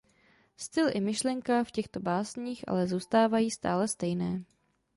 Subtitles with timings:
[0.57, 4.43] Styl i myšlenka v těchto básních ale zůstávají stále stejné.